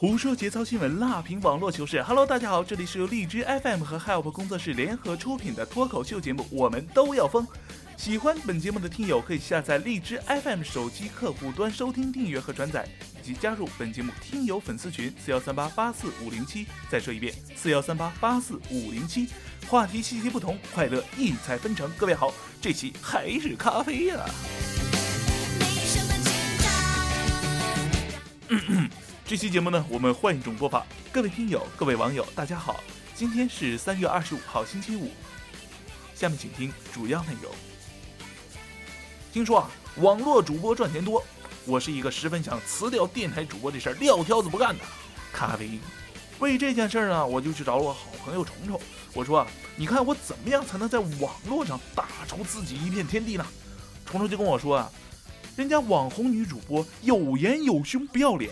[0.00, 2.00] 胡说节操新闻，辣评网络糗事。
[2.04, 7.44] Hello，大家好，这里是由荔枝 FM 和 Help 工作室联合出品的脱口秀节目《我们都要疯》。
[7.96, 12.88] 喜欢本节目的听友可以下载荔枝 FM 手机客户端收听、订阅和转载，
[13.20, 16.64] 以及加入本节目听友粉丝群四幺三八八四五零七。
[16.88, 19.26] 再说一遍，四幺三八八四五零七。
[19.66, 21.90] 话题信息不同，快乐异彩纷呈。
[21.98, 24.24] 各位好，这期还是咖啡呀、
[29.28, 30.86] 这期节目呢，我们换一种播法。
[31.12, 32.80] 各位听友、各位网友，大家好，
[33.14, 35.10] 今天是三月二十五号，星期五。
[36.14, 37.52] 下面请听主要内容。
[39.30, 41.22] 听说啊，网络主播赚钱多，
[41.66, 44.82] 我是一个十分想辞掉电台主播这事儿撂挑子不干的
[45.30, 45.78] 咖啡。
[46.38, 48.80] 为这件事儿呢，我就去找了我好朋友虫虫，
[49.12, 53.46] 我说啊，你看我怎么样才能在网络上打出自己一片天地呢？
[54.06, 54.90] 虫虫就跟我说啊，
[55.54, 58.50] 人家网红女主播有颜有胸不要脸。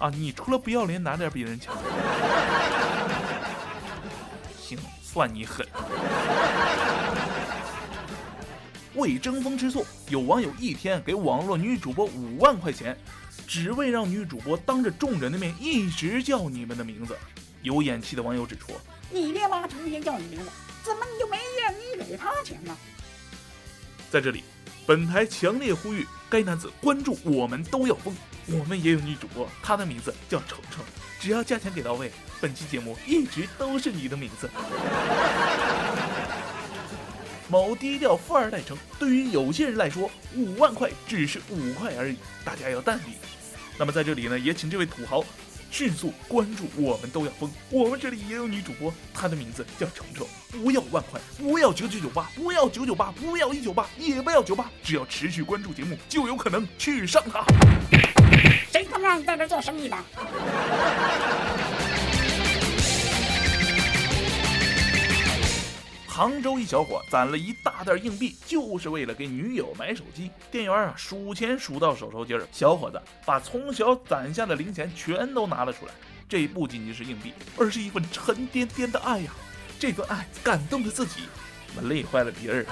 [0.00, 1.76] 啊，你除了不要脸，哪点比人强？
[4.58, 5.66] 行，算你狠。
[8.94, 12.98] 为争风吃醋，有网友一天给网络女主播五万块钱，
[13.46, 17.14] 只为让女主播当着众人的面一直叫你们的名字。
[17.60, 18.72] 有眼气的网友指出，
[19.10, 20.50] 你爹妈成天叫你名字，
[20.82, 22.74] 怎么你就没愿意给他钱呢？
[24.10, 24.44] 在这里，
[24.86, 28.14] 本台强烈呼吁该男子关注我们都要疯。
[28.52, 30.84] 我们也有女主播，她的名字叫程程，
[31.20, 34.50] 只要价钱给到位，本期节目一直都是你的名字。
[37.48, 43.14] 某低调富二代称，对于有些人来说，五万块只是五块而已，大家要淡定。
[43.78, 45.24] 那么在这里呢，也请这位土豪
[45.70, 47.50] 迅速关注我们都要疯。
[47.70, 50.26] 我们这里也有女主播，她的名字叫程程。
[50.50, 57.44] 不要万块，不要九九九八，不要九九八，不要一九八，也不要九八，只要持续关注节目，就有可能去上她。
[58.72, 59.96] 谁他妈让你在这做生意的？
[66.06, 70.30] 杭州一小伙攒了一大袋硬币，就是为了给女友买手机。
[70.50, 75.92] 店员啊，数钱数到手抽筋儿，小伙子把从小攒下的零钱全都拿了出来。
[76.28, 79.32] 这不仅仅是硬币，而是一份沉甸甸的爱呀！
[79.78, 81.22] 这份爱感动了自己，
[81.74, 82.66] 我累坏了别人。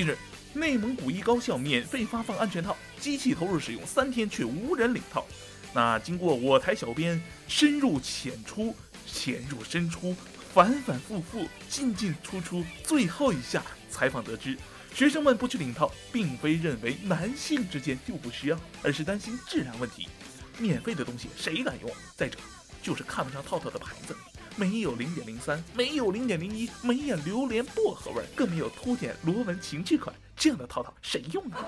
[0.00, 0.16] 近日，
[0.54, 5.26] 内蒙古一高校免费发放安全套，机器投入使用三天却无人领套。
[5.74, 8.74] 那经过我台小编深入浅出、
[9.06, 10.16] 浅入深出、
[10.54, 14.56] 反反复复、进进出出，最后一下采访得知，
[14.94, 20.08] 学生们不去领套，并非认为男性之间就不需要，而是担心质量问题。
[20.56, 21.90] 免费的东西谁敢用？
[22.16, 22.38] 再者，
[22.82, 24.16] 就是看不上套套的牌子，
[24.60, 31.64] 没有零点零三，没有零点零一，没有榴莲薄荷味，更没有凸点螺纹情趣款，这样的套套谁用啊？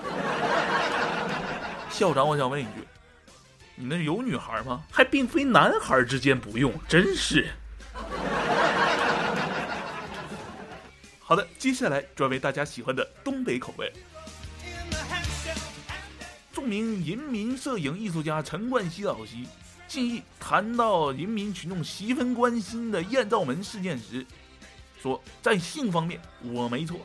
[1.89, 2.87] 校长，我想问一句。
[3.73, 4.83] 你那有女孩吗？
[4.91, 7.49] 还并非男孩之间不用，真是。
[11.19, 13.91] 好的，接下来转为大家喜欢的东北口味。
[16.53, 19.31] 著名人民摄影艺术家陈冠希老师
[19.93, 24.25] 近日谈到人民群众十分关心的艳照门事件时，
[24.99, 26.99] 说在性方面我没错。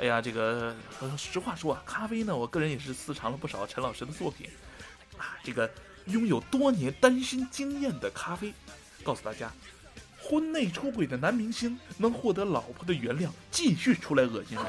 [0.00, 0.74] 哎呀，这个
[1.16, 4.48] 实话说啊，咖啡呢，我个人也是私藏了不少陈老师的作品。
[5.16, 5.70] 啊，这个
[6.06, 8.52] 拥有多年单身经验的咖啡，
[9.04, 9.48] 告诉大家，
[10.20, 14.66] 婚内出轨的男明星能获得老婆的原谅，继续出来恶心人；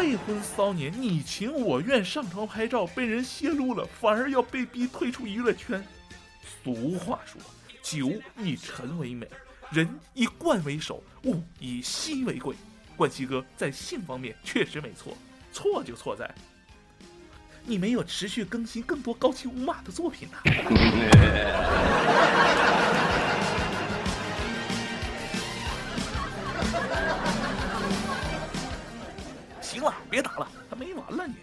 [0.00, 5.84] 未婚骚年你情我愿上床拍照被人泄露了，反而要被逼退出娱乐圈。
[6.64, 7.38] 俗话说，
[7.82, 9.28] 酒以陈为美，
[9.70, 12.56] 人以罐为首，物以稀为贵。
[12.96, 15.14] 冠希哥在性方面确实没错，
[15.52, 16.34] 错就错在。
[17.66, 20.38] 你没有持续更新更多高清无码的作品呢、
[29.80, 31.34] 行了，别打了，还没完了你。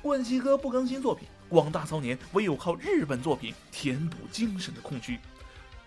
[0.00, 5.18] 冠希哥不更新作品，广大骚年唯有靠日本作品填补精神的空虚。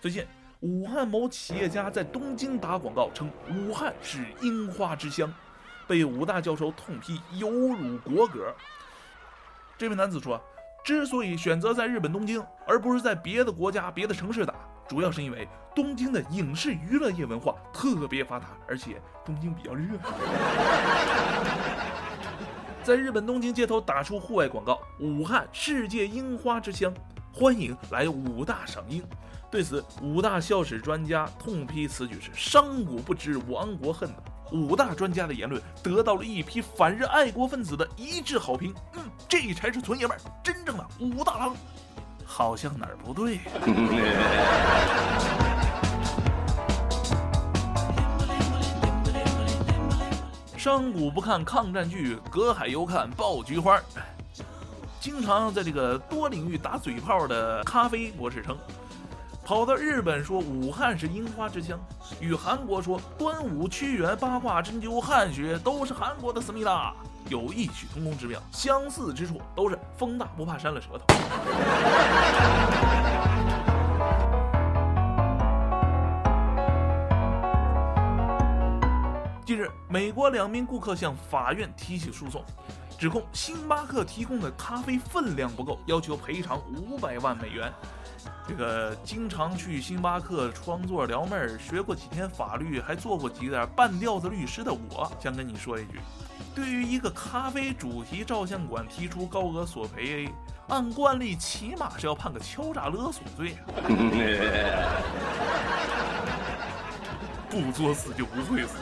[0.00, 0.24] 最近，
[0.60, 5.32] 武汉某企业家在东京打广告称武汉是樱花之乡，
[5.88, 8.54] 被武大教授痛批有辱国格。
[9.76, 10.40] 这位男子说，
[10.84, 14.54] 之所以选择在日本东京，而不是在别的国家、别的城市打，
[14.92, 19.96] 主要是因为东京的影视娱乐业文化特别发达，而且东京比较热。
[22.84, 26.92] 在日本东京街头打出户外广告：“武汉世界樱花之乡，
[27.32, 29.02] 欢迎来武大赏樱。”
[29.50, 34.22] 对此，武大校史专家痛批此举是“商国不知亡国恨”的。
[34.52, 38.74] 武大专家的言论得到了一批反日爱国分子的一致好评。
[38.92, 41.56] 嗯，这才是纯爷们儿，真正的武大郎。
[42.34, 43.40] 好像哪儿不对。
[50.56, 53.78] 商贾不看抗战剧，隔海犹看爆菊花。
[54.98, 58.56] 经常在这个多领域打嘴炮的咖啡博士称，
[59.44, 61.76] 跑到日本说武汉是樱花之乡，
[62.20, 66.94] 与韩国说端午、屈原、八卦、针灸、汉学都是韩国的思密达，
[67.28, 71.04] 有异曲同工之妙，相似之处都是风大不怕扇了舌头。
[79.44, 82.44] 近日，美国两名顾客向法院提起诉讼，
[83.02, 87.72] 指控星巴克提供的咖啡分量不够，要求赔偿五百万美元。
[88.46, 95.98] 这个经常去星巴克创作撩妹儿，学过几天法律，还做过几点半吊子律师的我，想跟你说一句：
[96.54, 100.28] 对于一个咖啡主题照相馆提出高额索赔，
[100.68, 103.56] 按惯例起码是要判个敲诈勒索罪！
[107.50, 108.76] 不作死就不会死。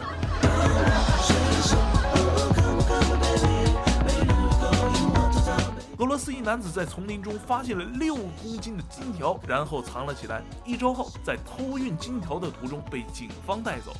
[6.00, 10.42] 俄罗斯一男子在丛林中发现了六公斤的金条，然后藏了起来。
[10.64, 13.92] 一周后，在偷运金条的途中被警方带走，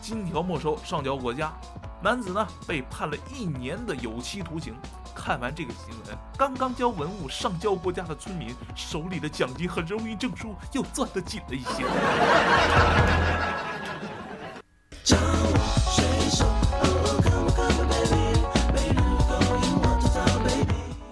[0.00, 1.52] 金条没收，上交国家。
[2.02, 4.74] 男子呢被判了一年的有期徒刑。
[5.14, 11.84] 看完这个新闻，刚刚交文物上交国家的村民手里的奖金和荣誉证书又攥得紧了一些。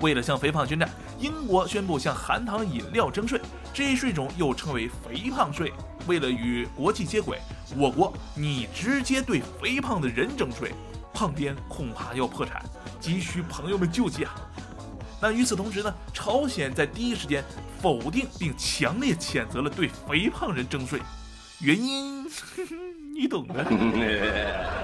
[0.02, 3.40] 为了向肥胖宣战，英国宣布向含糖饮料征税，
[3.72, 5.72] 这一税种又称为“肥胖税”。
[6.08, 7.38] 为了与国际接轨，
[7.76, 10.72] 我国你直接对肥胖的人征税，
[11.14, 12.60] 胖颠恐怕要破产，
[12.98, 14.34] 急需朋友们救济啊！
[15.20, 17.44] 那与此同时呢，朝鲜在第一时间
[17.80, 20.98] 否定并强烈谴责了对肥胖人征税，
[21.60, 22.26] 原因
[23.14, 23.64] 你懂的。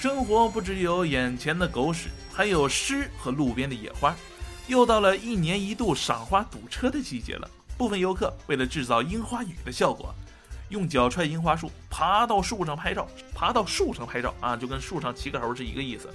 [0.00, 4.16] 生活不只有眼前的狗屎，还有诗和路边的野花。
[4.66, 7.46] 又到了一年一度赏花堵车的季节了。
[7.76, 10.14] 部分游客为了制造樱花雨的效果，
[10.70, 13.06] 用脚踹樱花树，爬到树上拍照。
[13.34, 16.08] 爬到树上拍照啊，就跟树上骑个猴是一个意思。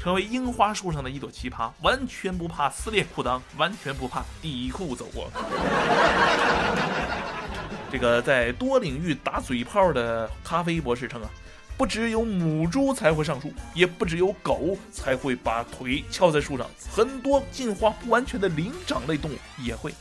[0.00, 5.30] 成为樱花树上的一朵奇葩，完全不怕撕裂裤裆，完全不怕底裤走过。
[7.88, 11.30] 这个在多领域打嘴炮的咖啡博士称啊。
[11.78, 19.94] 不只有母猪才会上树，也不只有狗才会把腿翘在树上，很多进化不完全的灵长类动物也会。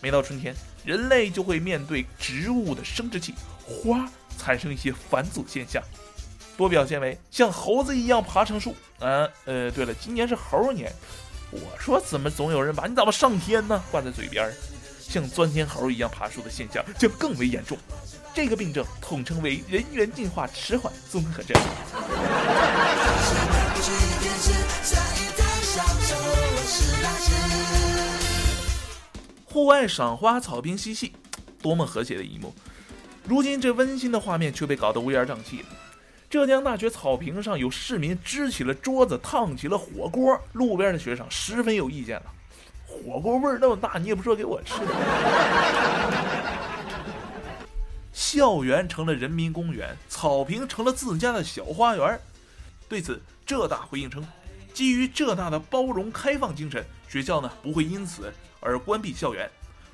[0.00, 0.54] 每到春天，
[0.84, 5.82] 人类就会面对植物的生殖器花产生一些返祖现象，
[6.56, 8.76] 多表现为像猴子一样爬上树。
[9.00, 10.92] 嗯，呃，对了，今年是猴年，
[11.50, 14.48] 我说怎么总有人把你咋不上天呢挂在嘴边？
[15.00, 17.76] 像钻天猴一样爬树的现象将更为严重。
[18.36, 21.58] 这个病症统称为人猿进化迟缓综合症。
[29.46, 31.14] 户外赏花，草坪嬉戏，
[31.62, 32.54] 多么和谐的一幕！
[33.24, 35.64] 如今这温馨的画面却被搞得乌烟瘴气。
[36.28, 42.26] 浙江大学草坪上有市民支起了桌子，烫起了火锅，路边的学生十分有意见了。
[42.86, 44.74] 火锅味儿那么大，你也不说给我吃。
[48.16, 52.18] 校园成了人民公园，草坪成了自家的小花园。
[52.88, 54.26] 对此，浙大回应称，
[54.72, 59.46] 基于浙大的包容开放精神，学校呢不会因此而关闭校园。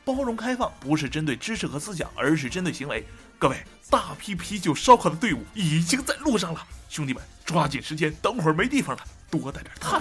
[0.05, 3.05] 包容开放不是针对知识和思想，而是针对行为。
[3.41, 3.57] 各位，
[3.91, 9.03] 大批啤酒烧烤的队伍已经在路上了，兄弟们，抓紧时间，等会儿没地方了，
[9.33, 10.01] 多带点炭。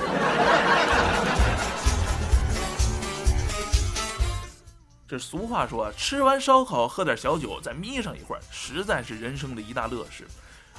[5.12, 10.26] 这俗话说，吃完烧烤喝点小酒，再眯上一会儿，实在是人生的一大乐事。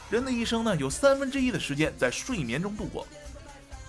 [0.09, 3.07] 人的一生呢，有三分之一的时间在睡眠中度过。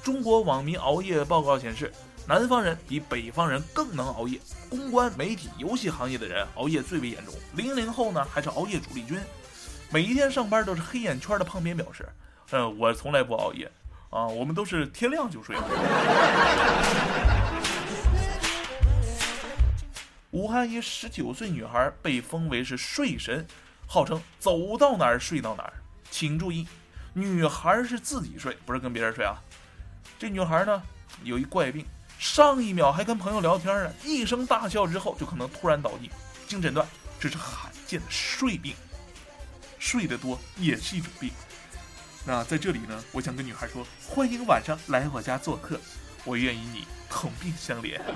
[0.04, 1.94] 中国网民熬夜报告显示，
[2.28, 4.38] 南方人比北方人更能熬夜。
[4.70, 7.34] 公关、媒体、游戏行业的人熬夜最为严重。
[7.54, 9.18] 零零后呢，还是熬夜主力军，
[9.92, 12.06] 每一天上班都是黑眼圈的胖边表示
[12.52, 13.72] ：“嗯，我从来不熬夜
[14.10, 15.56] 啊，我们都是天亮就睡。”
[20.34, 23.46] 武汉一十九岁女孩被封为是睡神，
[23.86, 25.74] 号称走到哪儿睡到哪儿。
[26.10, 26.68] 请注意，
[27.14, 29.38] 女孩是自己睡，不是跟别人睡啊。
[30.18, 30.82] 这女孩呢
[31.24, 31.86] 有一怪病，
[32.18, 36.10] 上一秒还跟朋友聊天呢，一声大笑之后就可能突然倒地。
[36.48, 36.88] 经诊断，
[37.20, 38.74] 这是罕见的睡病。
[39.78, 41.30] 睡得多也是一种病。
[42.26, 45.80] 那在这里呢，我想跟女孩说，欢迎晚上来我家做客，
[46.24, 48.02] 我愿与你同病相怜。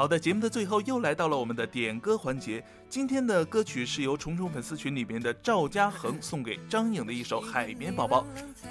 [0.00, 2.64] 好的，节目的最后又来到了我们的点歌环节。
[2.88, 8.22] 今天的歌曲是由虫虫粉丝群里面的赵嘉恒送给张颖的一首《海绵宝宝》，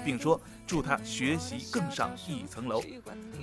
[0.04, 2.82] 并说祝他学习更上一层楼。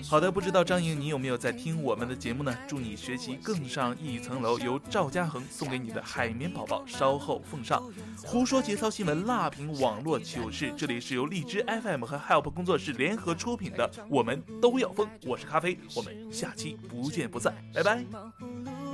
[0.04, 2.54] 好的，不知道张颖你有没有在听我们的节目呢？
[2.68, 4.60] 祝你学习更上一层楼。
[4.60, 7.82] 由赵嘉恒送给你的《海绵宝宝》稍后奉上。
[8.22, 15.08] 胡说节操新闻，辣评网络糗事，这里是由荔枝 FM 和 Help 工作室联合出品的，我们都要疯。
[15.26, 17.56] 我是咖啡，我们下期不见不散。
[17.78, 18.00] 拜拜。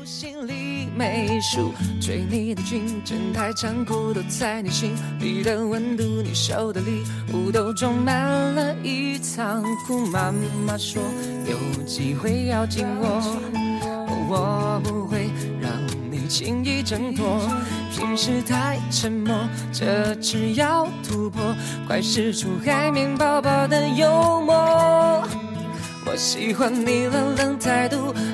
[0.04, 1.72] 心里没数，
[2.02, 8.13] 追你的军阵太残酷，都在你心里的温度，你手的礼物都装满
[8.54, 10.06] 了一仓库。
[10.08, 10.34] 妈
[10.68, 11.02] 妈说
[11.46, 13.22] 有机会要紧握，
[14.28, 15.30] 我不会
[15.62, 15.72] 让
[16.12, 17.40] 你轻易挣脱。
[17.90, 21.56] 平时太沉默，这次要突破，
[21.88, 25.24] 快使出海绵宝宝的幽默。
[26.06, 28.13] 我喜欢你冷冷态度，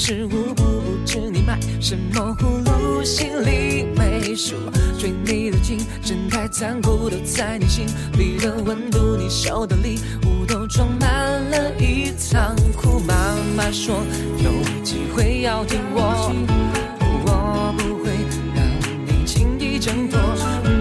[0.00, 4.54] 是无辜，不知你卖什么葫芦，心里没数。
[4.96, 11.10] 追你的精神太残酷都在你心里的温度，你收的礼物都装满
[11.50, 13.00] 了一仓库。
[13.00, 13.14] 妈
[13.56, 13.96] 妈说
[14.38, 14.52] 有
[14.84, 16.32] 机会要听我，
[17.26, 18.12] 我不会
[18.54, 18.64] 让
[19.04, 20.20] 你轻易挣脱。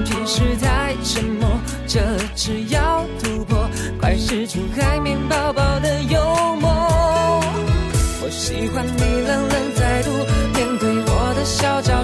[0.06, 2.00] 平时太沉默，这
[2.36, 3.68] 次要突破，
[4.00, 5.17] 快使出海绵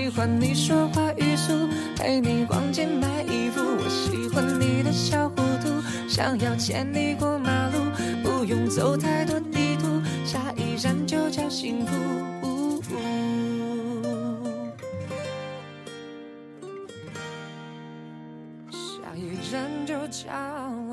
[0.00, 3.60] 喜欢你说话语速，陪你逛街买衣服。
[3.60, 5.68] 我喜欢你的小糊涂，
[6.08, 7.78] 想要牵你过马路，
[8.22, 12.82] 不用走太多地图，下一站就叫幸福。
[18.72, 20.89] 下一站就叫。